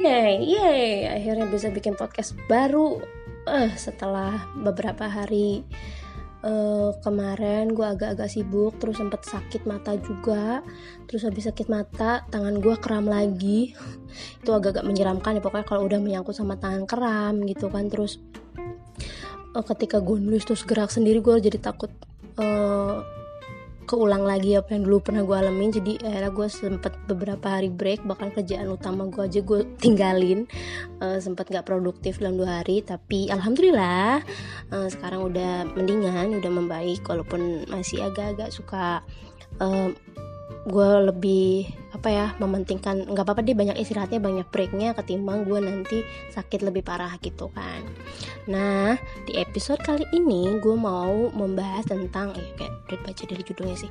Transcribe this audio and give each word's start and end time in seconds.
Hey, 0.00 0.48
yay, 0.48 1.04
akhirnya 1.12 1.44
bisa 1.44 1.68
bikin 1.68 1.92
podcast 1.92 2.32
baru. 2.48 3.04
Uh, 3.44 3.68
setelah 3.76 4.48
beberapa 4.56 5.04
hari 5.04 5.60
uh, 6.40 6.96
kemarin 7.04 7.76
gue 7.76 7.84
agak-agak 7.84 8.32
sibuk 8.32 8.80
terus 8.80 8.96
sempet 8.96 9.28
sakit 9.28 9.68
mata 9.68 10.00
juga. 10.00 10.64
Terus 11.04 11.28
habis 11.28 11.44
sakit 11.44 11.68
mata 11.68 12.24
tangan 12.32 12.64
gue 12.64 12.80
kram 12.80 13.12
lagi. 13.12 13.76
Itu 14.40 14.56
agak-agak 14.56 14.88
menyeramkan 14.88 15.36
ya 15.36 15.44
pokoknya 15.44 15.68
kalau 15.68 15.84
udah 15.84 16.00
menyangkut 16.00 16.32
sama 16.32 16.56
tangan 16.56 16.88
kram 16.88 17.44
gitu 17.44 17.68
kan. 17.68 17.92
Terus 17.92 18.24
uh, 19.52 19.64
ketika 19.68 20.00
gue 20.00 20.16
nulis 20.16 20.48
terus 20.48 20.64
gerak 20.64 20.88
sendiri 20.88 21.20
gue 21.20 21.44
jadi 21.44 21.60
takut 21.60 21.92
uh, 22.40 23.04
keulang 23.90 24.22
lagi 24.22 24.54
apa 24.54 24.78
yang 24.78 24.86
dulu 24.86 25.02
pernah 25.02 25.26
gue 25.26 25.34
alamin. 25.34 25.74
Jadi 25.74 25.98
akhirnya 25.98 26.30
gue 26.30 26.46
sempet 26.46 26.94
beberapa 27.10 27.58
hari 27.58 27.66
break 27.66 28.06
bahkan 28.06 28.30
kerjaan 28.30 28.70
utama 28.70 29.10
gue 29.10 29.26
aja 29.26 29.42
gue 29.42 29.66
tinggalin. 29.82 30.46
Uh, 31.02 31.18
sempet 31.18 31.50
nggak 31.50 31.66
produktif 31.66 32.22
dalam 32.22 32.38
dua 32.38 32.62
hari 32.62 32.86
tapi 32.86 33.26
alhamdulillah 33.26 34.22
uh, 34.70 34.88
sekarang 34.92 35.26
udah 35.26 35.66
mendingan 35.74 36.38
udah 36.38 36.52
membaik 36.52 37.02
walaupun 37.02 37.66
masih 37.66 38.06
agak-agak 38.06 38.54
suka 38.54 39.02
uh, 39.58 39.90
gue 40.68 40.90
lebih 41.08 41.72
apa 41.96 42.08
ya 42.08 42.26
mementingkan 42.36 43.08
nggak 43.12 43.24
apa-apa 43.24 43.44
deh 43.44 43.56
banyak 43.56 43.76
istirahatnya 43.80 44.20
banyak 44.20 44.46
breaknya 44.48 44.92
ketimbang 44.96 45.44
gue 45.44 45.60
nanti 45.60 46.04
sakit 46.32 46.64
lebih 46.64 46.84
parah 46.84 47.16
gitu 47.20 47.48
kan. 47.52 47.80
Nah 48.48 48.96
di 49.24 49.36
episode 49.40 49.80
kali 49.80 50.04
ini 50.12 50.60
gue 50.60 50.76
mau 50.76 51.32
membahas 51.32 51.88
tentang 51.88 52.36
eh 52.36 52.48
kayak 52.56 52.72
udah 52.88 52.98
baca 53.04 53.22
dari 53.24 53.42
judulnya 53.44 53.76
sih. 53.76 53.90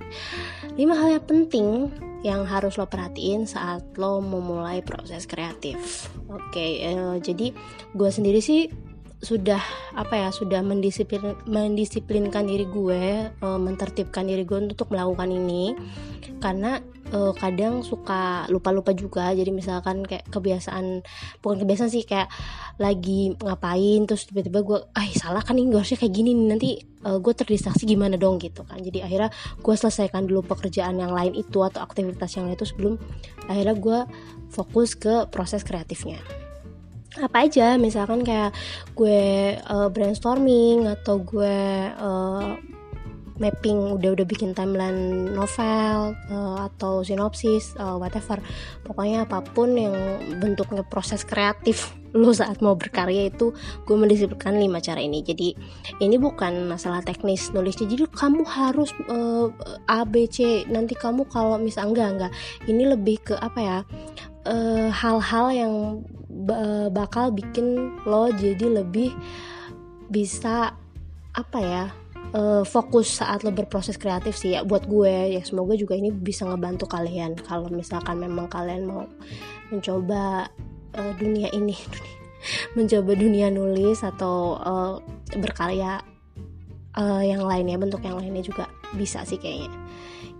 Lima 0.78 0.98
hal 0.98 1.22
yang 1.22 1.26
penting 1.26 1.68
yang 2.26 2.44
harus 2.44 2.76
lo 2.76 2.86
perhatiin 2.86 3.48
saat 3.48 3.86
lo 3.98 4.22
memulai 4.22 4.82
proses 4.82 5.30
kreatif. 5.30 6.10
Oke 6.30 6.50
okay, 6.54 6.72
eh, 6.94 7.16
jadi 7.22 7.54
gue 7.94 8.10
sendiri 8.10 8.42
sih 8.42 8.89
sudah 9.20 9.60
apa 10.00 10.16
ya 10.16 10.30
sudah 10.32 10.64
mendisiplin 10.64 11.36
mendisiplinkan 11.44 12.48
diri 12.48 12.64
gue 12.64 13.28
uh, 13.44 13.60
mentertibkan 13.60 14.24
diri 14.24 14.48
gue 14.48 14.72
untuk 14.72 14.96
melakukan 14.96 15.28
ini. 15.28 15.76
Karena 16.40 16.80
uh, 17.12 17.36
kadang 17.36 17.84
suka 17.84 18.48
lupa-lupa 18.48 18.96
juga. 18.96 19.36
Jadi 19.36 19.52
misalkan 19.52 20.08
kayak 20.08 20.24
kebiasaan 20.32 21.04
bukan 21.44 21.58
kebiasaan 21.68 21.92
sih 21.92 22.08
kayak 22.08 22.32
lagi 22.80 23.36
ngapain 23.36 24.08
terus 24.08 24.24
tiba-tiba 24.32 24.64
gue 24.64 24.80
ah 24.96 25.04
salah 25.12 25.44
kan 25.44 25.60
ini 25.60 25.68
gue 25.68 25.84
harusnya 25.84 26.00
kayak 26.00 26.16
gini 26.16 26.32
nanti 26.32 26.80
uh, 27.04 27.20
gue 27.20 27.34
terdistraksi 27.36 27.84
gimana 27.84 28.16
dong? 28.16 28.40
Gitu 28.40 28.64
kan. 28.64 28.80
Jadi 28.80 29.04
akhirnya 29.04 29.36
gue 29.60 29.76
selesaikan 29.76 30.32
dulu 30.32 30.48
pekerjaan 30.48 30.96
yang 30.96 31.12
lain 31.12 31.36
itu 31.36 31.60
atau 31.60 31.84
aktivitas 31.84 32.40
yang 32.40 32.48
lain 32.48 32.56
itu 32.56 32.72
sebelum 32.72 32.96
akhirnya 33.52 33.76
gue 33.76 34.00
fokus 34.48 34.96
ke 34.96 35.28
proses 35.28 35.68
kreatifnya 35.68 36.24
apa 37.18 37.50
aja 37.50 37.74
misalkan 37.82 38.22
kayak 38.22 38.54
gue 38.94 39.58
uh, 39.66 39.90
brainstorming 39.90 40.86
atau 40.86 41.18
gue 41.26 41.58
uh, 41.98 42.54
mapping 43.40 43.96
udah 43.96 44.14
udah 44.14 44.26
bikin 44.28 44.52
timeline 44.52 45.32
novel 45.32 46.14
uh, 46.30 46.68
atau 46.70 47.02
sinopsis 47.02 47.74
uh, 47.80 47.96
whatever. 47.96 48.38
Pokoknya 48.84 49.26
apa 49.26 49.42
pun 49.42 49.74
yang 49.74 49.96
bentuknya 50.38 50.84
proses 50.86 51.24
kreatif 51.24 51.96
lo 52.20 52.34
saat 52.34 52.60
mau 52.60 52.74
berkarya 52.76 53.30
itu 53.30 53.56
gue 53.88 53.96
mendisiplinkan 53.96 54.60
lima 54.60 54.84
cara 54.84 55.00
ini. 55.00 55.24
Jadi 55.24 55.56
ini 56.04 56.16
bukan 56.20 56.68
masalah 56.68 57.02
teknis 57.02 57.50
nulisnya. 57.56 57.88
Jadi 57.88 58.06
kamu 58.12 58.44
harus 58.46 58.92
uh, 59.08 59.50
A 59.88 60.04
B 60.04 60.28
C. 60.28 60.68
Nanti 60.68 60.94
kamu 60.94 61.26
kalau 61.32 61.56
misal 61.58 61.90
enggak 61.96 62.20
enggak. 62.20 62.32
Ini 62.68 62.84
lebih 62.92 63.24
ke 63.24 63.36
apa 63.40 63.60
ya 63.64 63.78
hal-hal 64.90 65.48
uh, 65.52 65.56
yang 65.56 65.74
bakal 66.90 67.30
bikin 67.34 67.98
lo 68.08 68.32
jadi 68.32 68.82
lebih 68.82 69.12
bisa 70.10 70.74
apa 71.36 71.60
ya 71.62 71.86
uh, 72.34 72.64
fokus 72.66 73.22
saat 73.22 73.46
lo 73.46 73.54
berproses 73.54 73.98
kreatif 73.98 74.38
sih 74.38 74.58
ya 74.58 74.66
buat 74.66 74.86
gue. 74.86 75.38
Ya 75.38 75.42
semoga 75.46 75.74
juga 75.78 75.98
ini 75.98 76.10
bisa 76.14 76.46
ngebantu 76.46 76.90
kalian. 76.90 77.38
Kalau 77.40 77.70
misalkan 77.70 78.22
memang 78.22 78.50
kalian 78.50 78.90
mau 78.90 79.06
mencoba 79.70 80.50
uh, 80.98 81.14
dunia 81.18 81.50
ini 81.54 81.78
mencoba 82.78 83.12
dunia 83.14 83.52
nulis 83.52 84.02
atau 84.02 84.58
uh, 84.58 84.94
berkarya 85.38 86.02
uh, 86.98 87.22
yang 87.22 87.44
lainnya 87.44 87.78
bentuk 87.78 88.02
yang 88.02 88.18
lainnya 88.18 88.42
juga 88.42 88.66
bisa 88.98 89.22
sih 89.28 89.38
kayaknya 89.38 89.70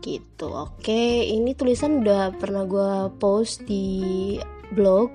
gitu. 0.02 0.48
Oke 0.50 1.28
ini 1.28 1.54
tulisan 1.54 2.04
udah 2.04 2.36
pernah 2.36 2.64
gue 2.66 2.92
post 3.20 3.64
di 3.68 4.38
blog 4.74 5.12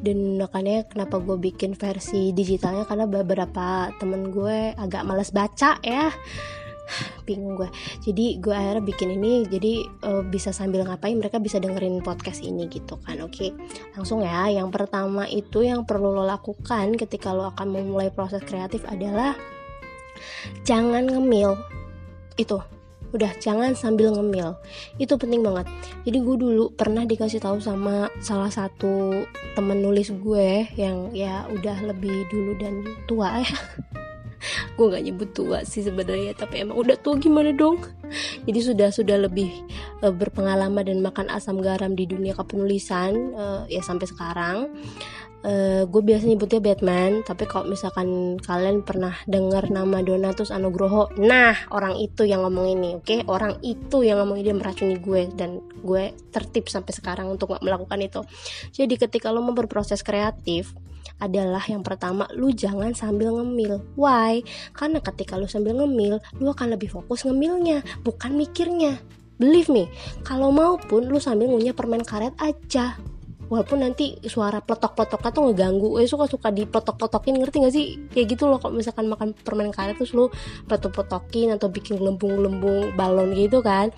dan 0.00 0.40
makanya 0.40 0.88
kenapa 0.88 1.20
gue 1.20 1.36
bikin 1.36 1.76
versi 1.76 2.32
digitalnya 2.32 2.88
karena 2.88 3.04
beberapa 3.04 3.92
temen 4.00 4.32
gue 4.32 4.72
agak 4.74 5.04
males 5.04 5.30
baca 5.34 5.76
ya. 5.84 6.08
Bingung 7.28 7.60
gue. 7.60 7.68
Jadi 8.00 8.40
gue 8.40 8.54
akhirnya 8.54 8.80
bikin 8.80 9.20
ini 9.20 9.44
jadi 9.44 9.84
uh, 10.08 10.22
bisa 10.24 10.50
sambil 10.50 10.88
ngapain 10.88 11.14
mereka 11.20 11.36
bisa 11.36 11.60
dengerin 11.60 12.00
podcast 12.00 12.40
ini 12.40 12.66
gitu 12.72 12.96
kan. 13.04 13.20
Oke 13.20 13.52
langsung 13.92 14.24
ya. 14.24 14.48
Yang 14.48 14.72
pertama 14.72 15.28
itu 15.28 15.60
yang 15.60 15.84
perlu 15.84 16.16
lo 16.16 16.24
lakukan 16.24 16.96
ketika 16.96 17.36
lo 17.36 17.52
akan 17.52 17.68
memulai 17.68 18.08
proses 18.08 18.40
kreatif 18.42 18.82
adalah 18.88 19.36
jangan 20.64 21.04
ngemil. 21.04 21.54
Itu 22.40 22.64
udah 23.12 23.32
jangan 23.38 23.76
sambil 23.76 24.12
ngemil. 24.12 24.56
Itu 24.96 25.20
penting 25.20 25.44
banget. 25.44 25.68
Jadi 26.04 26.18
gue 26.20 26.36
dulu 26.36 26.64
pernah 26.72 27.04
dikasih 27.04 27.40
tahu 27.40 27.60
sama 27.60 28.08
salah 28.24 28.48
satu 28.48 29.24
temen 29.54 29.84
nulis 29.84 30.12
gue 30.12 30.66
yang 30.76 31.12
ya 31.12 31.44
udah 31.48 31.76
lebih 31.92 32.26
dulu 32.32 32.56
dan 32.58 32.84
tua 33.06 33.44
ya. 33.44 33.52
Gue 34.74 34.90
gak 34.90 35.06
nyebut 35.06 35.30
tua 35.30 35.62
sih 35.62 35.86
sebenarnya 35.86 36.34
tapi 36.34 36.66
emang 36.66 36.74
udah 36.74 36.98
tua 36.98 37.14
gimana 37.14 37.54
dong? 37.54 37.78
Jadi 38.42 38.58
sudah 38.58 38.90
sudah 38.90 39.14
lebih 39.14 39.54
uh, 40.02 40.10
berpengalaman 40.10 40.82
dan 40.82 40.98
makan 40.98 41.30
asam 41.30 41.62
garam 41.62 41.94
di 41.94 42.10
dunia 42.10 42.34
kepenulisan 42.34 43.38
uh, 43.38 43.62
ya 43.70 43.78
sampai 43.86 44.10
sekarang 44.10 44.74
uh, 45.42 45.50
eh, 45.50 45.82
gue 45.86 46.02
biasa 46.02 46.24
nyebutnya 46.26 46.60
Batman 46.62 47.22
tapi 47.26 47.44
kalau 47.46 47.68
misalkan 47.70 48.38
kalian 48.38 48.82
pernah 48.86 49.14
dengar 49.26 49.68
nama 49.70 50.02
Donatus 50.02 50.54
Anugroho 50.54 51.10
nah 51.18 51.54
orang 51.70 51.98
itu 51.98 52.26
yang 52.26 52.46
ngomong 52.46 52.66
ini 52.70 52.90
oke? 52.98 53.06
Okay? 53.06 53.20
orang 53.26 53.58
itu 53.62 54.06
yang 54.06 54.22
ngomong 54.22 54.42
dia 54.42 54.54
meracuni 54.54 54.98
gue 54.98 55.30
dan 55.34 55.62
gue 55.82 56.14
tertib 56.30 56.70
sampai 56.70 56.92
sekarang 56.94 57.26
untuk 57.28 57.52
gak 57.52 57.64
melakukan 57.66 57.98
itu. 57.98 58.20
Jadi 58.70 58.94
ketika 58.96 59.34
lo 59.34 59.42
mau 59.42 59.52
berproses 59.52 60.00
kreatif 60.06 60.72
adalah 61.18 61.62
yang 61.66 61.82
pertama 61.86 62.26
lu 62.34 62.50
jangan 62.50 62.94
sambil 62.94 63.34
ngemil. 63.34 63.82
Why? 63.98 64.42
Karena 64.74 64.98
ketika 65.02 65.38
lu 65.38 65.46
sambil 65.50 65.78
ngemil 65.78 66.22
lu 66.38 66.48
akan 66.50 66.74
lebih 66.74 66.90
fokus 66.90 67.26
ngemilnya 67.26 67.82
bukan 68.06 68.34
mikirnya. 68.38 68.98
Believe 69.42 69.70
me 69.74 69.84
kalau 70.22 70.54
mau 70.54 70.78
pun 70.78 71.02
lu 71.06 71.18
sambil 71.18 71.50
ngunyah 71.50 71.74
permen 71.74 72.06
karet 72.06 72.34
aja 72.38 72.94
walaupun 73.52 73.84
nanti 73.84 74.16
suara 74.24 74.64
peletok-peletoknya 74.64 75.30
tuh 75.36 75.42
ngeganggu. 75.52 75.88
Eh 76.00 76.08
suka 76.08 76.24
suka 76.24 76.48
dipletok-peletokin 76.48 77.36
ngerti 77.36 77.56
gak 77.60 77.74
sih? 77.76 77.86
Kayak 78.08 78.26
gitu 78.32 78.48
loh 78.48 78.56
kalau 78.56 78.80
misalkan 78.80 79.12
makan 79.12 79.36
permen 79.36 79.68
karet 79.68 80.00
terus 80.00 80.16
lu 80.16 80.32
peletok-peletokin 80.72 81.52
atau 81.52 81.68
bikin 81.68 82.00
gelembung-gelembung 82.00 82.96
balon 82.96 83.36
gitu 83.36 83.60
kan. 83.60 83.92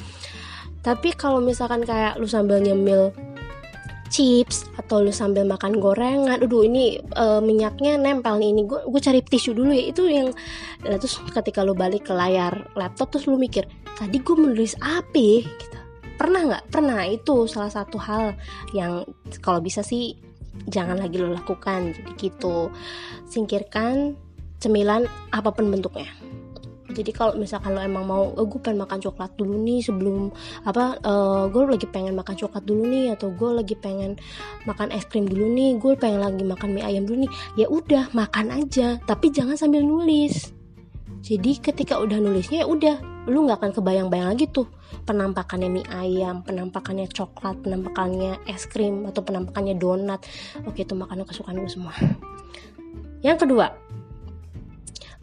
Tapi 0.83 1.15
kalau 1.15 1.39
misalkan 1.39 1.87
kayak 1.87 2.19
lu 2.19 2.27
sambil 2.27 2.59
nyemil 2.59 3.15
chips 4.11 4.67
atau 4.75 5.01
lu 5.01 5.15
sambil 5.15 5.47
makan 5.47 5.79
gorengan, 5.79 6.43
aduh 6.43 6.67
ini 6.67 6.99
uh, 7.15 7.39
minyaknya 7.39 7.95
nempel 7.95 8.43
nih. 8.43 8.51
Ini 8.51 8.63
gue 8.67 8.81
gue 8.91 9.01
cari 9.01 9.23
tisu 9.23 9.55
dulu 9.55 9.71
ya. 9.71 9.85
Itu 9.95 10.11
yang 10.11 10.35
nah, 10.83 10.99
terus 10.99 11.23
ketika 11.31 11.63
lu 11.63 11.79
balik 11.79 12.11
ke 12.11 12.13
layar 12.13 12.75
laptop 12.75 13.15
terus 13.15 13.31
lu 13.31 13.39
mikir 13.39 13.71
tadi 13.95 14.19
gue 14.19 14.35
menulis 14.35 14.75
apa 14.83 15.15
ya? 15.15 15.47
gitu 15.47 15.84
pernah 16.17 16.41
nggak? 16.45 16.65
Pernah. 16.71 17.01
Itu 17.11 17.47
salah 17.51 17.71
satu 17.71 17.97
hal 18.01 18.35
yang 18.73 19.05
kalau 19.41 19.61
bisa 19.61 19.83
sih 19.83 20.15
jangan 20.71 20.99
lagi 20.99 21.19
lo 21.19 21.35
lakukan 21.35 21.95
jadi 21.95 22.11
gitu. 22.19 22.71
Singkirkan 23.27 24.15
cemilan 24.63 25.05
apa 25.35 25.51
pun 25.51 25.69
bentuknya. 25.69 26.09
Jadi 26.95 27.11
kalau 27.11 27.35
misalkan 27.35 27.75
lo 27.75 27.83
emang 27.83 28.07
mau 28.07 28.31
oh, 28.31 28.47
gue 28.47 28.61
pengen 28.63 28.85
makan 28.87 29.03
coklat 29.03 29.35
dulu 29.35 29.57
nih 29.57 29.83
sebelum 29.83 30.31
apa 30.63 31.01
uh, 31.03 31.51
gue 31.51 31.63
lagi 31.67 31.89
pengen 31.91 32.15
makan 32.15 32.39
coklat 32.39 32.63
dulu 32.63 32.87
nih 32.87 33.17
atau 33.17 33.35
gue 33.35 33.51
lagi 33.51 33.75
pengen 33.75 34.15
makan 34.69 34.95
es 34.95 35.03
krim 35.09 35.27
dulu 35.27 35.49
nih 35.51 35.75
gue 35.81 35.99
pengen 35.99 36.23
lagi 36.23 36.45
makan 36.47 36.77
mie 36.77 36.87
ayam 36.87 37.03
dulu 37.09 37.27
nih 37.27 37.33
ya 37.59 37.67
udah 37.67 38.15
makan 38.15 38.47
aja. 38.55 39.03
Tapi 39.03 39.27
jangan 39.35 39.59
sambil 39.59 39.83
nulis. 39.83 40.55
Jadi 41.25 41.57
ketika 41.59 41.99
udah 41.99 42.21
nulisnya 42.21 42.63
ya 42.63 42.67
udah 42.69 42.97
lu 43.25 43.49
nggak 43.49 43.61
akan 43.61 43.73
kebayang-bayang 43.73 44.29
lagi 44.37 44.47
tuh 44.53 44.69
penampakannya 45.09 45.69
mie 45.73 45.87
ayam, 45.89 46.45
penampakannya 46.45 47.09
coklat, 47.09 47.57
penampakannya 47.65 48.41
es 48.45 48.69
krim 48.69 49.09
atau 49.09 49.25
penampakannya 49.25 49.75
donat. 49.81 50.21
Oke 50.69 50.85
itu 50.85 50.93
makanan 50.93 51.25
kesukaan 51.25 51.57
gue 51.57 51.73
semua. 51.73 51.97
Yang 53.25 53.49
kedua, 53.49 53.73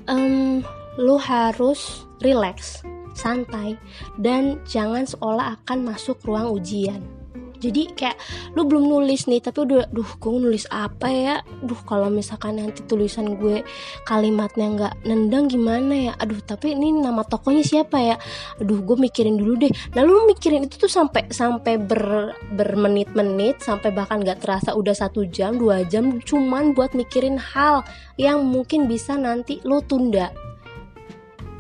um, 0.10 0.66
lu 0.98 1.16
harus 1.22 2.04
relax, 2.26 2.82
santai, 3.14 3.78
dan 4.18 4.58
jangan 4.66 5.06
seolah 5.06 5.62
akan 5.62 5.94
masuk 5.94 6.18
ruang 6.26 6.50
ujian. 6.50 7.21
Jadi 7.62 7.94
kayak 7.94 8.18
lu 8.58 8.66
belum 8.66 8.90
nulis 8.90 9.30
nih 9.30 9.38
tapi 9.38 9.70
udah 9.70 9.94
duh 9.94 10.12
gue 10.18 10.32
nulis 10.34 10.66
apa 10.74 11.08
ya? 11.14 11.36
Duh 11.62 11.78
kalau 11.86 12.10
misalkan 12.10 12.58
nanti 12.58 12.82
tulisan 12.90 13.38
gue 13.38 13.62
kalimatnya 14.10 14.66
nggak 14.74 14.94
nendang 15.06 15.46
gimana 15.46 16.10
ya? 16.10 16.14
Aduh 16.18 16.42
tapi 16.42 16.74
ini 16.74 16.90
nama 16.98 17.22
tokonya 17.22 17.62
siapa 17.62 18.02
ya? 18.02 18.18
Aduh 18.58 18.82
gue 18.82 18.98
mikirin 18.98 19.38
dulu 19.38 19.62
deh. 19.62 19.72
Lalu 19.94 20.10
lu 20.10 20.24
mikirin 20.34 20.66
itu 20.66 20.82
tuh 20.82 20.90
sampai 20.90 21.30
sampai 21.30 21.78
ber 21.78 22.34
bermenit-menit 22.58 23.62
sampai 23.62 23.94
bahkan 23.94 24.26
nggak 24.26 24.42
terasa 24.42 24.74
udah 24.74 24.98
satu 24.98 25.30
jam 25.30 25.62
dua 25.62 25.86
jam 25.86 26.18
cuman 26.26 26.74
buat 26.74 26.98
mikirin 26.98 27.38
hal 27.38 27.86
yang 28.18 28.42
mungkin 28.42 28.90
bisa 28.90 29.14
nanti 29.14 29.62
lu 29.62 29.86
tunda. 29.86 30.34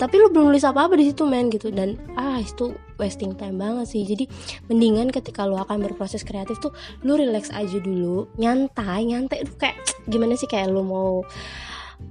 Tapi 0.01 0.17
lu 0.17 0.33
belum 0.33 0.49
nulis 0.49 0.65
apa-apa 0.65 0.97
di 0.97 1.13
situ 1.13 1.29
men 1.29 1.53
gitu. 1.53 1.69
Dan 1.69 1.93
ah 2.17 2.41
itu 2.41 2.73
wasting 3.01 3.33
time 3.33 3.57
banget 3.57 3.89
sih. 3.89 4.05
Jadi 4.05 4.29
mendingan 4.69 5.09
ketika 5.09 5.49
lu 5.49 5.57
akan 5.57 5.81
berproses 5.81 6.21
kreatif 6.21 6.61
tuh 6.61 6.69
lu 7.01 7.17
relax 7.17 7.49
aja 7.49 7.81
dulu. 7.81 8.29
Nyantai 8.37 9.09
nyantai. 9.09 9.41
Itu 9.41 9.57
kayak 9.57 9.81
gimana 10.05 10.37
sih 10.37 10.45
kayak 10.45 10.69
lu 10.69 10.85
mau 10.85 11.25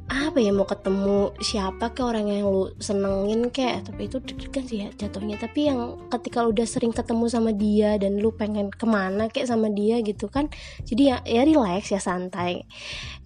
apa 0.07 0.39
ya 0.39 0.55
mau 0.55 0.71
ketemu 0.71 1.35
siapa 1.43 1.91
ke 1.91 2.03
orang 2.03 2.31
yang 2.31 2.51
lu 2.51 2.75
senengin 2.83 3.55
kayak. 3.55 3.87
Tapi 3.87 4.11
itu 4.11 4.19
kan 4.51 4.67
sih 4.67 4.83
ya 4.83 4.89
jatuhnya. 4.99 5.39
Tapi 5.39 5.71
yang 5.71 6.11
ketika 6.11 6.43
lu 6.43 6.51
udah 6.51 6.67
sering 6.67 6.91
ketemu 6.91 7.31
sama 7.31 7.55
dia 7.55 7.95
dan 7.95 8.19
lu 8.19 8.35
pengen 8.35 8.75
ke 8.75 8.87
mana 8.91 9.31
kayak 9.31 9.47
sama 9.47 9.71
dia 9.71 10.03
gitu 10.03 10.27
kan 10.27 10.51
jadi 10.83 11.03
ya 11.03 11.17
ya 11.23 11.43
relax 11.47 11.95
ya 11.95 12.03
santai. 12.03 12.67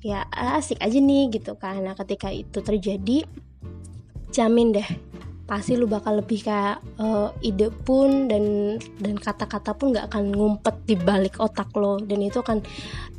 Ya 0.05 0.29
asik 0.33 0.85
aja 0.85 1.01
nih 1.01 1.33
gitu 1.33 1.57
kan. 1.57 1.81
Nah 1.81 1.97
ketika 1.97 2.29
itu 2.29 2.61
terjadi 2.61 3.25
jamin 4.35 4.75
deh 4.75 4.89
pasti 5.45 5.77
lu 5.77 5.85
bakal 5.85 6.25
lebih 6.25 6.41
kayak 6.45 6.81
uh, 6.97 7.31
ide 7.45 7.69
pun 7.73 8.27
dan 8.27 8.77
dan 9.01 9.15
kata-kata 9.21 9.77
pun 9.77 9.93
nggak 9.93 10.09
akan 10.09 10.33
ngumpet 10.33 10.77
di 10.89 10.97
balik 10.97 11.37
otak 11.41 11.69
lo. 11.77 12.01
Dan 12.01 12.25
itu 12.25 12.41
akan 12.41 12.65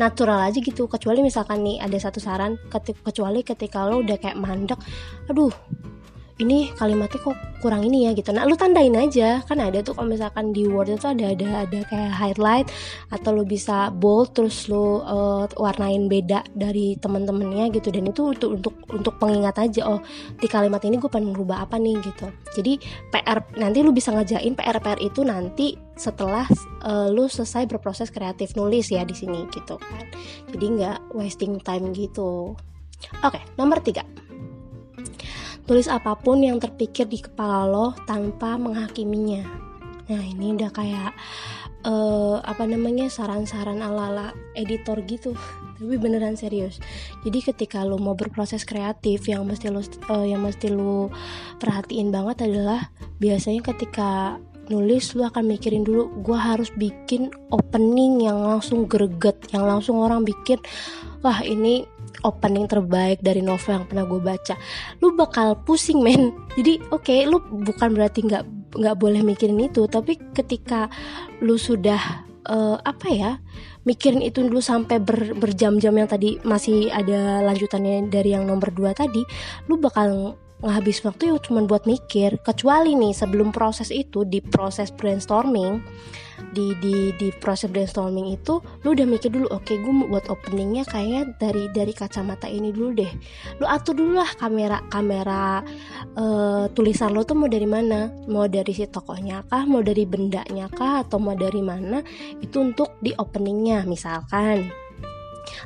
natural 0.02 0.50
aja 0.50 0.58
gitu. 0.58 0.90
Kecuali 0.90 1.22
misalkan 1.22 1.62
nih 1.62 1.82
ada 1.82 1.98
satu 1.98 2.18
saran 2.18 2.58
kecuali 3.06 3.46
ketika 3.46 3.86
lo 3.86 4.02
udah 4.02 4.18
kayak 4.18 4.38
mandek 4.38 4.80
aduh 5.30 5.54
ini 6.36 6.68
kalimatnya 6.76 7.20
kok 7.24 7.38
kurang 7.64 7.88
ini 7.88 8.06
ya 8.06 8.12
gitu. 8.12 8.36
Nah 8.36 8.44
lu 8.44 8.60
tandain 8.60 8.92
aja. 8.92 9.40
Kan 9.48 9.64
ada 9.64 9.80
tuh 9.80 9.96
kalau 9.96 10.12
misalkan 10.12 10.52
di 10.52 10.68
word 10.68 10.92
itu 10.92 11.08
ada 11.08 11.32
ada 11.32 11.48
ada 11.64 11.80
kayak 11.88 12.12
highlight 12.12 12.68
atau 13.08 13.32
lu 13.32 13.48
bisa 13.48 13.88
bold 13.96 14.36
terus 14.36 14.68
lu 14.68 15.00
uh, 15.00 15.48
warnain 15.56 16.12
beda 16.12 16.44
dari 16.52 17.00
temen-temennya 17.00 17.72
gitu. 17.72 17.88
Dan 17.88 18.12
itu 18.12 18.36
untuk 18.36 18.52
untuk 18.52 18.76
untuk 18.92 19.16
pengingat 19.16 19.56
aja 19.64 19.88
oh 19.88 20.04
di 20.36 20.48
kalimat 20.52 20.84
ini 20.84 21.00
gue 21.00 21.08
pengen 21.08 21.32
merubah 21.32 21.64
apa 21.64 21.80
nih 21.80 21.96
gitu. 22.04 22.28
Jadi 22.52 22.84
PR 23.16 23.40
nanti 23.56 23.80
lu 23.80 23.96
bisa 23.96 24.12
ngajain 24.12 24.60
PR 24.60 24.78
PR 24.84 25.00
itu 25.00 25.24
nanti 25.24 25.80
setelah 25.96 26.44
uh, 26.84 27.08
lu 27.08 27.32
selesai 27.32 27.64
berproses 27.72 28.12
kreatif 28.12 28.60
nulis 28.60 28.92
ya 28.92 29.08
di 29.08 29.16
sini 29.16 29.48
gitu 29.56 29.80
kan. 29.80 30.04
Jadi 30.52 30.66
nggak 30.84 31.16
wasting 31.16 31.64
time 31.64 31.96
gitu. 31.96 32.60
Oke 33.24 33.40
nomor 33.56 33.80
tiga 33.80 34.25
Tulis 35.66 35.90
apa 35.90 36.14
pun 36.14 36.46
yang 36.46 36.62
terpikir 36.62 37.10
di 37.10 37.18
kepala 37.18 37.66
lo 37.66 37.98
tanpa 38.06 38.54
menghakiminya. 38.58 39.42
Nah, 40.06 40.22
ini 40.22 40.54
udah 40.54 40.70
kayak 40.70 41.18
uh, 41.86 42.38
apa 42.46 42.70
namanya 42.70 43.10
saran-saran 43.10 43.82
ala-ala 43.82 44.34
editor 44.54 45.02
gitu. 45.10 45.34
Tapi 45.82 45.98
beneran 45.98 46.38
serius. 46.38 46.78
Jadi 47.26 47.42
ketika 47.42 47.82
lo 47.82 47.98
mau 47.98 48.14
berproses 48.14 48.62
kreatif 48.62 49.26
yang 49.26 49.50
mesti 49.50 49.74
lo 49.74 49.82
uh, 49.82 50.26
yang 50.26 50.46
mesti 50.46 50.70
lo 50.70 51.10
perhatiin 51.58 52.14
banget 52.14 52.46
adalah 52.46 52.94
biasanya 53.18 53.66
ketika 53.74 54.38
nulis 54.70 55.14
lu 55.14 55.22
akan 55.26 55.46
mikirin 55.46 55.86
dulu 55.86 56.10
gue 56.26 56.38
harus 56.38 56.74
bikin 56.74 57.30
opening 57.54 58.26
yang 58.26 58.42
langsung 58.42 58.90
greget 58.90 59.38
yang 59.54 59.70
langsung 59.70 60.02
orang 60.02 60.26
bikin 60.26 60.58
wah 61.22 61.38
ini 61.46 61.86
opening 62.26 62.66
terbaik 62.66 63.22
dari 63.22 63.46
novel 63.46 63.78
yang 63.78 63.86
pernah 63.86 64.06
gue 64.10 64.22
baca. 64.22 64.56
Lu 65.00 65.14
bakal 65.14 65.62
pusing 65.62 66.02
men. 66.02 66.34
Jadi 66.58 66.82
oke 66.90 67.06
okay, 67.06 67.20
lu 67.30 67.38
bukan 67.40 67.94
berarti 67.94 68.26
nggak 68.26 68.44
nggak 68.76 68.96
boleh 69.00 69.24
mikirin 69.24 69.60
itu 69.64 69.88
tapi 69.88 70.20
ketika 70.36 70.92
lu 71.40 71.56
sudah 71.56 72.28
uh, 72.50 72.78
apa 72.84 73.08
ya 73.08 73.32
mikirin 73.88 74.22
itu 74.22 74.44
dulu 74.44 74.60
sampai 74.60 75.00
ber, 75.00 75.38
berjam-jam 75.38 75.96
yang 75.96 76.10
tadi 76.10 76.38
masih 76.44 76.92
ada 76.92 77.40
lanjutannya 77.46 78.12
dari 78.12 78.36
yang 78.36 78.44
nomor 78.44 78.74
dua 78.74 78.92
tadi 78.92 79.24
lu 79.72 79.80
bakal 79.80 80.36
ngabis 80.64 81.04
waktu 81.04 81.32
ya 81.32 81.38
cuma 81.42 81.64
buat 81.68 81.84
mikir. 81.84 82.40
Kecuali 82.40 82.96
nih 82.96 83.12
sebelum 83.12 83.52
proses 83.52 83.92
itu 83.92 84.24
di 84.24 84.40
proses 84.40 84.94
brainstorming 84.94 85.82
di 86.52 86.76
di 86.84 87.16
di 87.16 87.32
proses 87.32 87.72
brainstorming 87.72 88.36
itu 88.36 88.60
lu 88.84 88.92
udah 88.92 89.08
mikir 89.08 89.32
dulu 89.32 89.48
oke 89.52 89.72
okay, 89.72 89.80
gue 89.80 89.94
buat 90.08 90.28
openingnya 90.28 90.84
kayak 90.84 91.40
dari 91.40 91.72
dari 91.72 91.92
kacamata 91.96 92.48
ini 92.48 92.72
dulu 92.72 92.96
deh. 92.96 93.12
Lu 93.60 93.66
atur 93.68 93.96
dulu 93.96 94.20
lah 94.20 94.32
kamera 94.36 94.84
kamera 94.92 95.64
uh, 96.16 96.68
tulisan 96.72 97.16
lo 97.16 97.24
tuh 97.24 97.36
mau 97.40 97.48
dari 97.52 97.68
mana. 97.68 98.12
Mau 98.28 98.48
dari 98.48 98.72
si 98.76 98.88
tokohnya 98.88 99.44
kah 99.48 99.64
mau 99.68 99.84
dari 99.84 100.04
bendanya 100.08 100.68
kah 100.72 101.04
atau 101.08 101.20
mau 101.20 101.36
dari 101.36 101.60
mana 101.64 102.00
itu 102.40 102.64
untuk 102.64 103.00
di 103.00 103.12
openingnya 103.16 103.84
misalkan 103.88 104.85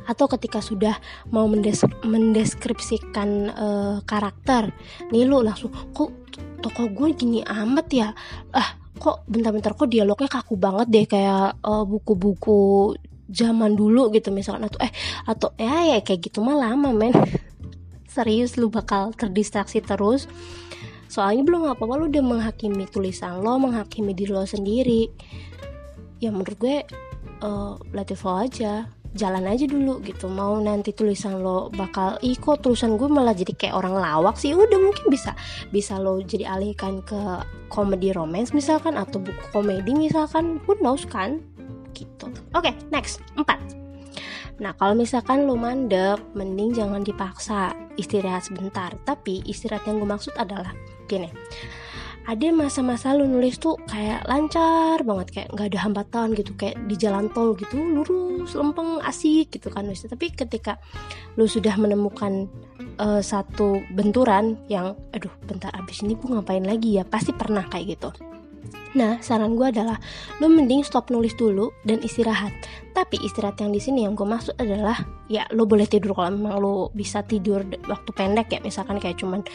atau 0.07 0.25
ketika 0.31 0.63
sudah 0.63 0.95
mau 1.33 1.49
mendes 1.49 1.83
mendeskripsikan 2.05 3.29
uh, 3.51 3.97
karakter. 4.05 4.71
Nih 5.11 5.25
lu 5.25 5.41
langsung 5.43 5.73
kok 5.91 6.11
toko 6.59 6.91
gue 6.91 7.15
gini 7.15 7.39
amat 7.43 7.87
ya? 7.91 8.09
Ah 8.53 8.77
kok 8.99 9.23
bentar-bentar 9.31 9.73
kok 9.73 9.87
dialognya 9.87 10.27
kaku 10.27 10.59
banget 10.59 10.87
deh 10.91 11.05
kayak 11.07 11.55
uh, 11.63 11.83
buku-buku 11.87 12.93
zaman 13.29 13.75
dulu 13.75 14.11
gitu 14.13 14.29
misalkan. 14.29 14.67
Atau 14.67 14.79
eh 14.83 14.91
atau 15.25 15.49
ya 15.55 15.95
ya 15.95 15.97
kayak 16.03 16.31
gitu 16.31 16.43
mah 16.43 16.57
lama 16.57 16.91
men. 16.91 17.15
Serius 18.13 18.57
lu 18.57 18.73
bakal 18.73 19.13
terdistraksi 19.13 19.79
terus. 19.85 20.25
Soalnya 21.09 21.41
belum 21.41 21.73
apa-apa 21.73 21.97
lu 21.97 22.05
udah 22.09 22.21
menghakimi 22.21 22.85
tulisan 22.85 23.41
lo 23.41 23.57
menghakimi 23.57 24.13
diri 24.13 24.29
lo 24.29 24.45
sendiri. 24.45 25.09
Ya 26.21 26.29
menurut 26.29 26.57
gue 26.59 26.77
uh, 27.43 27.79
let 27.95 28.11
it 28.11 28.21
aja 28.21 28.98
jalan 29.17 29.45
aja 29.49 29.65
dulu 29.65 30.01
gitu. 30.05 30.29
Mau 30.29 30.57
nanti 30.61 30.93
tulisan 30.93 31.41
lo 31.41 31.69
bakal 31.73 32.21
iko 32.21 32.59
tulisan 32.59 32.97
gue 32.99 33.09
malah 33.09 33.33
jadi 33.33 33.53
kayak 33.55 33.75
orang 33.77 33.95
lawak 33.97 34.35
sih. 34.37 34.53
Udah 34.53 34.77
mungkin 34.77 35.09
bisa 35.09 35.33
bisa 35.73 35.97
lo 35.97 36.21
jadi 36.21 36.49
alihkan 36.49 37.01
ke 37.01 37.17
komedi 37.69 38.13
romance 38.13 38.53
misalkan 38.53 38.97
atau 38.99 39.17
buku 39.21 39.45
komedi 39.53 39.95
misalkan. 39.95 40.61
Who 40.65 40.77
knows 40.81 41.05
kan? 41.09 41.41
Gitu. 41.93 42.29
Oke 42.53 42.69
okay, 42.69 42.73
next. 42.93 43.21
4 43.33 43.45
Nah 44.59 44.75
kalau 44.75 44.91
misalkan 44.91 45.47
lo 45.47 45.55
mandek 45.55 46.19
Mending 46.35 46.75
jangan 46.75 46.99
dipaksa 46.99 47.71
Istirahat 47.95 48.51
sebentar. 48.51 48.91
Tapi 49.07 49.43
istirahat 49.47 49.87
yang 49.87 50.03
gue 50.03 50.09
maksud 50.09 50.35
adalah 50.35 50.75
Gini 51.07 51.31
ada 52.27 52.47
masa-masa 52.51 53.15
lu 53.15 53.29
nulis 53.29 53.61
tuh 53.61 53.79
kayak 53.87 54.27
lancar 54.27 55.01
banget 55.05 55.27
kayak 55.31 55.47
nggak 55.55 55.67
ada 55.75 55.79
hambatan 55.85 56.27
gitu 56.35 56.51
kayak 56.57 56.75
di 56.85 56.95
jalan 56.99 57.31
tol 57.31 57.55
gitu 57.55 57.79
lurus 57.79 58.53
lempeng 58.53 59.01
asik 59.05 59.53
gitu 59.55 59.71
kan 59.71 59.87
nulis 59.87 60.05
tapi 60.05 60.29
ketika 60.33 60.77
lu 61.39 61.47
sudah 61.47 61.73
menemukan 61.79 62.51
uh, 62.99 63.23
satu 63.23 63.81
benturan 63.95 64.59
yang 64.67 64.93
aduh 65.15 65.31
bentar 65.47 65.71
abis 65.79 66.03
ini 66.03 66.19
gue 66.19 66.27
ngapain 66.29 66.63
lagi 66.63 66.99
ya? 66.99 67.03
Pasti 67.07 67.31
pernah 67.31 67.65
kayak 67.65 67.97
gitu. 67.97 68.11
Nah, 68.89 69.21
saran 69.21 69.53
gue 69.53 69.69
adalah 69.69 70.01
lu 70.41 70.49
mending 70.49 70.81
stop 70.81 71.13
nulis 71.13 71.37
dulu 71.37 71.69
dan 71.85 72.01
istirahat. 72.01 72.49
Tapi 72.97 73.21
istirahat 73.21 73.61
yang 73.61 73.69
di 73.69 73.77
sini 73.77 74.03
yang 74.03 74.17
gue 74.17 74.25
maksud 74.25 74.57
adalah 74.57 74.97
ya 75.29 75.45
lo 75.53 75.69
boleh 75.69 75.85
tidur 75.85 76.17
kalau 76.17 76.33
memang 76.33 76.57
lo 76.57 76.89
bisa 76.91 77.21
tidur 77.21 77.61
waktu 77.85 78.09
pendek 78.17 78.49
ya, 78.49 78.59
misalkan 78.65 78.97
kayak 78.97 79.21
cuman 79.21 79.45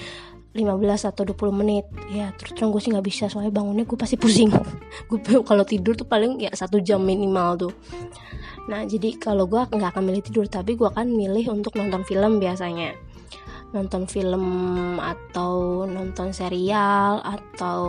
15 0.54 1.10
atau 1.10 1.22
20 1.26 1.50
menit. 1.50 1.84
Ya 2.14 2.30
terus 2.38 2.54
terang 2.54 2.70
gue 2.70 2.78
sih 2.78 2.94
nggak 2.94 3.06
bisa 3.06 3.26
soalnya 3.26 3.50
bangunnya 3.50 3.82
gue 3.82 3.98
pasti 3.98 4.14
pusing. 4.14 4.54
Gue 5.10 5.18
kalau 5.42 5.66
tidur 5.66 5.98
tuh 5.98 6.06
paling 6.06 6.38
ya 6.38 6.54
satu 6.54 6.78
jam 6.78 7.02
minimal 7.02 7.68
tuh. 7.68 7.72
Nah 8.70 8.86
jadi 8.86 9.18
kalau 9.20 9.44
gue 9.44 9.60
nggak 9.60 9.90
akan 9.92 10.04
milih 10.06 10.22
tidur 10.24 10.46
tapi 10.48 10.78
gue 10.78 10.88
akan 10.88 11.10
milih 11.10 11.52
untuk 11.52 11.74
nonton 11.76 12.06
film 12.06 12.38
biasanya. 12.38 12.94
Nonton 13.74 14.06
film 14.06 14.46
atau 15.02 15.82
nonton 15.90 16.30
serial 16.30 17.18
atau 17.18 17.82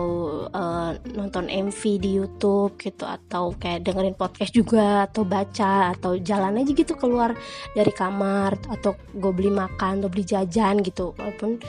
uh, 0.50 0.90
nonton 1.14 1.46
MV 1.46 1.78
di 2.02 2.18
YouTube 2.18 2.74
gitu 2.82 3.06
atau 3.06 3.54
kayak 3.54 3.86
dengerin 3.86 4.18
podcast 4.18 4.50
juga 4.50 5.06
atau 5.06 5.22
baca 5.22 5.94
atau 5.94 6.18
jalan 6.18 6.58
aja 6.58 6.74
gitu 6.74 6.98
keluar 6.98 7.38
dari 7.70 7.94
kamar 7.94 8.58
atau 8.66 8.98
gue 9.14 9.30
beli 9.30 9.54
makan 9.54 10.02
atau 10.02 10.10
beli 10.10 10.26
jajan 10.26 10.82
gitu. 10.82 11.14
Walaupun 11.14 11.62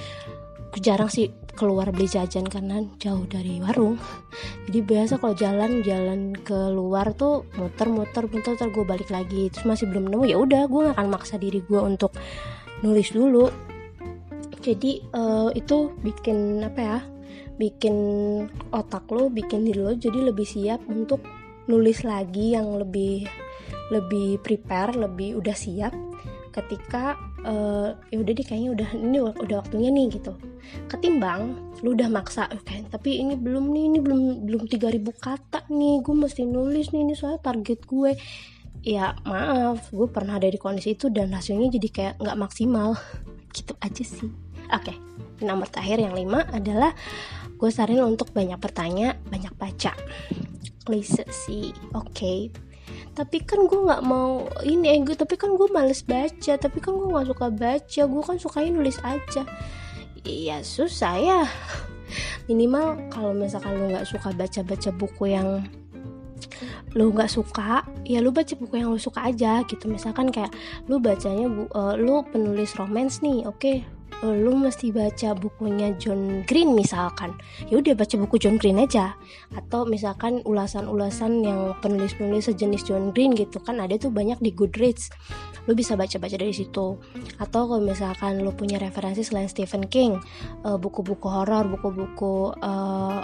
aku 0.77 0.85
jarang 0.85 1.09
sih 1.09 1.33
keluar 1.57 1.89
beli 1.89 2.05
jajan 2.05 2.45
karena 2.45 2.85
jauh 3.01 3.25
dari 3.25 3.57
warung. 3.57 3.97
Jadi 4.69 4.85
biasa 4.85 5.17
kalau 5.17 5.33
jalan 5.33 5.81
jalan 5.81 6.37
keluar 6.45 7.17
tuh 7.17 7.49
muter 7.57 7.89
muter 7.89 8.29
muter 8.29 8.53
muter 8.53 8.69
gue 8.69 8.85
balik 8.85 9.09
lagi. 9.09 9.49
Terus 9.49 9.65
masih 9.65 9.89
belum 9.89 10.05
nemu 10.05 10.29
ya 10.29 10.37
udah 10.37 10.69
gue 10.69 10.85
gak 10.85 11.01
akan 11.01 11.09
maksa 11.09 11.41
diri 11.41 11.65
gue 11.65 11.81
untuk 11.81 12.13
nulis 12.85 13.09
dulu. 13.09 13.49
Jadi 14.61 15.01
uh, 15.17 15.49
itu 15.57 15.97
bikin 16.05 16.61
apa 16.61 16.77
ya 16.77 16.99
bikin 17.57 17.97
otak 18.69 19.09
lo 19.09 19.33
bikin 19.33 19.65
diri 19.65 19.81
lo 19.81 19.97
jadi 19.97 20.29
lebih 20.29 20.45
siap 20.45 20.85
untuk 20.85 21.25
nulis 21.65 22.05
lagi 22.05 22.53
yang 22.53 22.77
lebih 22.77 23.25
lebih 23.89 24.37
prepare 24.45 24.93
lebih 24.93 25.41
udah 25.41 25.57
siap 25.57 25.97
ketika 26.53 27.17
uh, 27.45 27.93
ya 28.09 28.17
udah 28.17 28.33
deh 28.33 28.45
kayaknya 28.45 28.69
udah 28.73 28.89
ini 28.97 29.17
udah 29.21 29.55
waktunya 29.61 29.89
nih 29.93 30.17
gitu. 30.17 30.33
Ketimbang 30.89 31.53
lu 31.85 31.93
udah 31.93 32.09
maksa 32.09 32.49
kan 32.65 32.81
tapi 32.89 33.21
ini 33.21 33.37
belum 33.37 33.69
nih 33.69 33.83
ini 33.93 33.99
belum 34.01 34.21
belum 34.49 34.63
3000 34.65 34.97
kata 35.13 35.59
nih 35.69 36.01
gue 36.01 36.15
mesti 36.15 36.41
nulis 36.47 36.89
nih 36.89 37.01
ini 37.05 37.13
soalnya 37.13 37.41
target 37.43 37.85
gue. 37.85 38.11
Ya 38.85 39.17
maaf 39.27 39.91
gue 39.91 40.07
pernah 40.09 40.39
ada 40.39 40.47
di 40.47 40.57
kondisi 40.57 40.95
itu 40.95 41.11
dan 41.11 41.33
hasilnya 41.33 41.69
jadi 41.77 41.87
kayak 41.91 42.13
nggak 42.23 42.37
maksimal. 42.39 42.97
Gitu 43.55 43.73
aja 43.81 44.03
sih. 44.03 44.29
Oke 44.73 44.93
okay. 44.93 44.97
nomor 45.41 45.69
terakhir 45.69 46.01
yang 46.01 46.13
lima 46.17 46.45
adalah 46.49 46.91
gue 47.57 47.69
saranin 47.73 48.05
untuk 48.05 48.33
banyak 48.33 48.57
bertanya 48.57 49.17
banyak 49.29 49.53
baca. 49.55 49.93
Klise 50.87 51.27
sih 51.27 51.75
oke. 51.91 52.13
okay 52.13 52.66
tapi 53.17 53.41
kan 53.41 53.65
gue 53.65 53.81
nggak 53.81 54.05
mau 54.05 54.45
ini 54.61 54.93
eh 54.93 55.01
gue 55.01 55.17
tapi 55.17 55.41
kan 55.41 55.49
gue 55.57 55.65
males 55.73 56.05
baca 56.05 56.53
tapi 56.53 56.77
kan 56.77 56.93
gue 56.93 57.09
nggak 57.09 57.33
suka 57.33 57.49
baca 57.49 58.01
gue 58.05 58.21
kan 58.21 58.37
sukanya 58.37 58.69
nulis 58.77 59.01
aja. 59.01 59.41
Iya 60.21 60.61
susah 60.61 61.17
ya. 61.17 61.41
Minimal 62.47 63.09
kalau 63.09 63.33
misalkan 63.33 63.73
lu 63.73 63.89
nggak 63.89 64.05
suka 64.05 64.29
baca 64.37 64.61
baca 64.61 64.89
buku 64.93 65.33
yang 65.33 65.65
lu 66.93 67.09
nggak 67.09 67.33
suka 67.33 67.81
ya 68.05 68.21
lu 68.21 68.29
baca 68.29 68.53
buku 68.53 68.85
yang 68.85 68.93
lu 68.93 69.01
suka 69.01 69.33
aja 69.33 69.65
gitu. 69.65 69.89
Misalkan 69.89 70.29
kayak 70.29 70.53
lu 70.85 71.01
bacanya 71.01 71.49
bu, 71.49 71.65
uh, 71.73 71.97
lu 71.97 72.21
penulis 72.29 72.77
romance 72.77 73.25
nih 73.25 73.49
oke. 73.49 73.57
okay, 73.57 73.81
lu 74.25 74.57
mesti 74.57 74.89
baca 74.89 75.37
bukunya 75.37 75.93
John 76.01 76.41
Green 76.49 76.73
misalkan. 76.73 77.37
Ya 77.69 77.77
udah 77.77 77.93
baca 77.93 78.15
buku 78.17 78.41
John 78.41 78.57
Green 78.57 78.81
aja. 78.81 79.13
Atau 79.53 79.85
misalkan 79.85 80.41
ulasan-ulasan 80.41 81.45
yang 81.45 81.77
penulis-penulis 81.85 82.49
sejenis 82.49 82.89
John 82.89 83.13
Green 83.13 83.37
gitu 83.37 83.61
kan 83.61 83.77
ada 83.77 83.93
tuh 83.99 84.09
banyak 84.09 84.41
di 84.41 84.49
Goodreads. 84.53 85.13
Lu 85.69 85.77
bisa 85.77 85.93
baca-baca 85.93 86.33
dari 86.33 86.55
situ. 86.55 86.97
Atau 87.37 87.61
kalau 87.69 87.83
misalkan 87.83 88.41
lu 88.41 88.49
punya 88.57 88.81
referensi 88.81 89.21
selain 89.21 89.51
Stephen 89.51 89.85
King 89.85 90.17
uh, 90.65 90.79
buku-buku 90.81 91.29
horor 91.29 91.69
buku-buku 91.69 92.57
uh, 92.57 93.21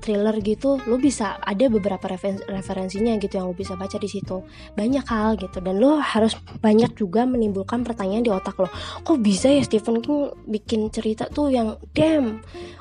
thriller 0.00 0.34
gitu 0.40 0.80
lo 0.88 0.96
bisa 0.96 1.36
ada 1.44 1.68
beberapa 1.68 2.08
referen 2.08 2.40
referensinya 2.48 3.14
gitu 3.20 3.36
yang 3.36 3.46
lo 3.46 3.54
bisa 3.54 3.76
baca 3.76 4.00
di 4.00 4.08
situ. 4.08 4.42
Banyak 4.74 5.04
hal 5.06 5.36
gitu 5.36 5.60
dan 5.60 5.78
lo 5.78 6.00
harus 6.00 6.34
banyak 6.64 6.96
juga 6.96 7.28
menimbulkan 7.28 7.84
pertanyaan 7.84 8.24
di 8.24 8.32
otak 8.32 8.56
lo. 8.58 8.68
Kok 9.04 9.18
bisa 9.20 9.52
ya 9.52 9.60
Stephen 9.60 10.00
King 10.00 10.32
bikin 10.48 10.88
cerita 10.88 11.28
tuh 11.28 11.52
yang 11.52 11.76
damn 11.92 12.40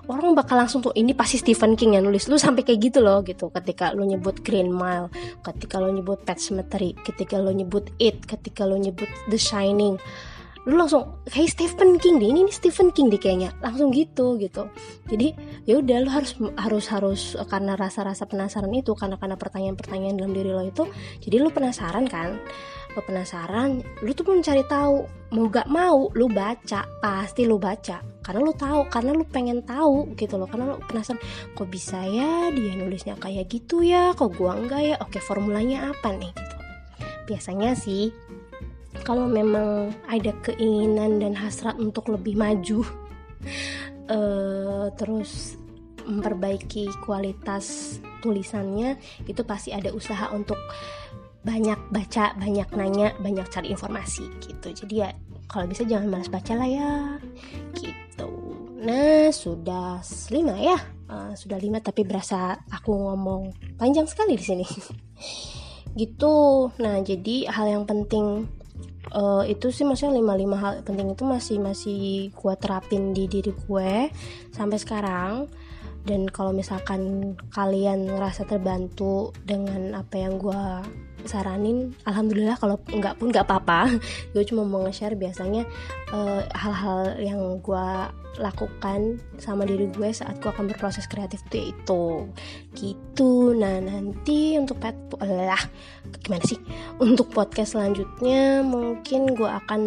orang 0.09 0.33
bakal 0.33 0.57
langsung 0.57 0.81
tuh 0.81 0.95
ini 0.95 1.13
pasti 1.13 1.37
Stephen 1.37 1.75
King 1.75 1.99
yang 1.99 2.07
nulis. 2.07 2.31
Lo 2.31 2.39
sampai 2.39 2.63
kayak 2.63 2.79
gitu 2.79 2.99
loh 3.03 3.21
gitu 3.21 3.51
ketika 3.51 3.91
lo 3.91 4.07
nyebut 4.07 4.41
Green 4.41 4.71
Mile 4.71 5.11
ketika 5.43 5.77
lo 5.77 5.91
nyebut 5.91 6.23
Pet 6.23 6.39
Cemetery 6.39 6.95
ketika 7.03 7.37
lo 7.37 7.51
nyebut 7.51 7.91
It 7.99 8.23
ketika 8.23 8.63
lo 8.63 8.79
nyebut 8.79 9.11
The 9.27 9.37
Shining 9.37 9.99
lu 10.69 10.77
langsung 10.77 11.25
kayak 11.25 11.49
Stephen 11.49 11.97
King 11.97 12.21
deh 12.21 12.29
ini, 12.29 12.45
ini 12.45 12.53
Stephen 12.53 12.93
King 12.93 13.09
deh 13.09 13.17
kayaknya. 13.17 13.49
Langsung 13.57 13.89
gitu 13.89 14.37
gitu. 14.37 14.69
Jadi 15.09 15.33
ya 15.65 15.81
udah 15.81 15.97
lu 16.05 16.09
harus 16.13 16.37
harus 16.61 16.85
harus 16.93 17.21
karena 17.49 17.73
rasa-rasa 17.73 18.29
penasaran 18.29 18.69
itu 18.77 18.93
karena 18.93 19.17
karena 19.17 19.33
pertanyaan-pertanyaan 19.33 20.15
dalam 20.21 20.31
diri 20.37 20.53
lo 20.53 20.61
itu 20.61 20.85
jadi 21.25 21.41
lu 21.41 21.49
penasaran 21.49 22.05
kan? 22.05 22.37
Lo 22.93 23.01
penasaran 23.01 23.81
lu 24.05 24.13
tuh 24.13 24.29
mencari 24.29 24.61
tahu 24.69 25.09
mau 25.33 25.45
gak 25.49 25.69
mau 25.69 26.13
lu 26.13 26.29
baca 26.29 26.85
pasti 27.01 27.49
lu 27.49 27.57
baca. 27.57 28.05
Karena 28.21 28.45
lu 28.45 28.53
tahu 28.53 28.85
karena 28.93 29.17
lu 29.17 29.25
pengen 29.25 29.65
tahu 29.65 30.13
gitu 30.13 30.37
loh. 30.37 30.45
Karena 30.45 30.77
lu 30.77 30.77
penasaran 30.85 31.17
kok 31.57 31.65
bisa 31.65 31.97
ya 32.05 32.53
dia 32.53 32.77
nulisnya 32.77 33.17
kayak 33.17 33.49
gitu 33.49 33.81
ya? 33.81 34.13
Kok 34.13 34.37
gua 34.37 34.53
enggak 34.53 34.81
ya? 34.85 34.95
Oke 35.01 35.17
formulanya 35.17 35.89
apa 35.89 36.13
nih? 36.13 36.29
Gitu. 36.29 36.55
Biasanya 37.25 37.73
sih 37.73 38.13
kalau 39.05 39.29
memang 39.29 39.93
ada 40.09 40.33
keinginan 40.41 41.21
dan 41.21 41.33
hasrat 41.37 41.77
untuk 41.77 42.09
lebih 42.09 42.35
maju 42.37 42.85
uh, 44.09 44.87
terus 44.99 45.59
memperbaiki 46.09 46.89
kualitas 47.05 47.97
tulisannya 48.25 48.97
itu 49.29 49.45
pasti 49.45 49.69
ada 49.69 49.93
usaha 49.93 50.33
untuk 50.33 50.57
banyak 51.39 51.79
baca, 51.93 52.35
banyak 52.35 52.67
nanya, 52.75 53.15
banyak 53.21 53.47
cari 53.47 53.71
informasi 53.71 54.27
gitu. 54.43 54.73
Jadi 54.73 54.95
ya 55.05 55.09
kalau 55.47 55.65
bisa 55.69 55.87
jangan 55.87 56.11
malas 56.11 56.27
baca 56.27 56.53
lah 56.57 56.67
ya. 56.67 56.91
Gitu. 57.77 58.31
Nah, 58.83 59.31
sudah 59.31 60.03
lima 60.33 60.55
ya. 60.59 60.77
Uh, 61.09 61.33
sudah 61.33 61.57
lima 61.57 61.81
tapi 61.81 62.05
berasa 62.05 62.59
aku 62.69 62.93
ngomong 62.93 63.55
panjang 63.79 64.05
sekali 64.05 64.35
di 64.35 64.45
sini. 64.45 64.65
gitu. 65.99 66.69
Nah, 66.83 66.99
jadi 67.01 67.49
hal 67.49 67.65
yang 67.71 67.85
penting 67.87 68.45
uh, 69.13 69.43
itu 69.45 69.69
sih 69.73 69.85
maksudnya 69.85 70.19
lima 70.19 70.33
lima 70.37 70.57
hal 70.57 70.73
penting 70.85 71.13
itu 71.13 71.23
masih 71.25 71.57
masih 71.61 71.99
gue 72.33 72.53
terapin 72.59 73.13
di 73.13 73.25
diri 73.25 73.53
gue 73.53 74.09
sampai 74.53 74.77
sekarang. 74.77 75.33
Dan 75.99 76.31
kalau 76.31 76.55
misalkan 76.55 77.35
kalian 77.51 78.07
ngerasa 78.07 78.47
terbantu 78.47 79.35
dengan 79.43 79.99
apa 79.99 80.15
yang 80.15 80.39
gue 80.39 80.63
saranin 81.25 81.91
alhamdulillah 82.07 82.55
kalau 82.59 82.79
nggak 82.87 83.17
pun 83.19 83.33
nggak 83.33 83.45
apa-apa. 83.47 83.91
Gue 84.33 84.43
cuma 84.47 84.63
mau 84.63 84.83
nge-share 84.85 85.17
biasanya 85.19 85.67
eh, 86.13 86.41
hal-hal 86.55 87.15
uh, 87.15 87.19
yang 87.19 87.39
gue 87.59 87.87
lakukan 88.39 89.19
sama 89.41 89.65
diri 89.65 89.89
gue 89.89 90.09
saat 90.13 90.37
gue 90.39 90.47
akan 90.47 90.69
berproses 90.69 91.09
kreatif 91.09 91.41
itu 91.49 91.73
itu. 91.73 92.05
Gitu. 92.77 93.57
Nah 93.57 93.81
nanti 93.81 94.55
untuk 94.55 94.79
pet 94.79 94.95
lah 95.19 95.59
gimana 96.23 96.43
sih? 96.45 96.59
Untuk 97.01 97.33
podcast 97.33 97.75
selanjutnya 97.75 98.61
mungkin 98.61 99.33
gue 99.33 99.49
akan 99.49 99.81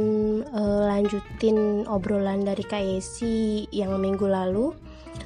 uh, 0.53 0.81
lanjutin 0.91 1.87
obrolan 1.87 2.43
dari 2.43 2.65
KSC 2.67 3.21
yang 3.71 3.95
minggu 3.97 4.27
lalu. 4.27 4.75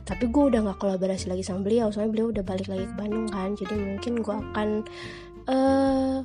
Tapi 0.07 0.31
gue 0.31 0.55
udah 0.55 0.63
gak 0.71 0.83
kolaborasi 0.83 1.31
lagi 1.31 1.43
sama 1.43 1.67
beliau 1.67 1.91
soalnya 1.91 2.15
beliau 2.15 2.29
udah 2.31 2.45
balik 2.47 2.71
lagi 2.71 2.87
ke 2.87 2.95
Bandung 2.95 3.27
kan. 3.31 3.59
Jadi 3.59 3.75
mungkin 3.75 4.13
gue 4.23 4.35
akan 4.35 4.69
uh, 5.51 6.23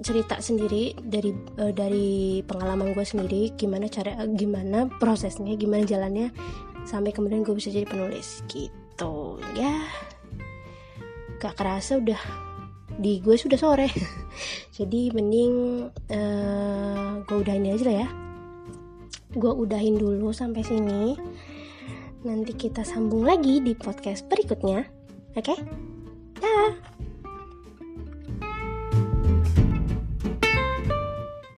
cerita 0.00 0.40
sendiri 0.44 0.92
dari 1.00 1.32
uh, 1.56 1.72
dari 1.72 2.40
pengalaman 2.44 2.92
gue 2.92 3.06
sendiri 3.06 3.56
gimana 3.56 3.88
cara 3.88 4.28
gimana 4.28 4.92
prosesnya 5.00 5.56
gimana 5.56 5.88
jalannya 5.88 6.28
sampai 6.84 7.10
kemudian 7.10 7.42
gue 7.42 7.56
bisa 7.56 7.72
jadi 7.72 7.88
penulis 7.88 8.44
gitu. 8.52 9.40
Ya 9.56 9.84
gak 11.36 11.56
kerasa 11.58 12.00
udah 12.00 12.20
di 12.96 13.20
gue 13.20 13.36
sudah 13.36 13.60
sore. 13.60 13.88
Jadi 14.76 15.08
mending 15.12 15.88
uh, 16.12 17.24
gue 17.24 17.36
udahin 17.40 17.72
aja 17.72 17.84
lah 17.88 17.96
ya. 18.04 18.08
Gue 19.36 19.52
udahin 19.52 19.96
dulu 20.00 20.32
sampai 20.32 20.64
sini. 20.64 21.16
Nanti 22.24 22.52
kita 22.56 22.84
sambung 22.84 23.24
lagi 23.24 23.60
di 23.60 23.76
podcast 23.76 24.28
berikutnya. 24.28 24.84
Oke? 25.36 25.52
Okay? 25.52 25.58
dah 26.40 26.95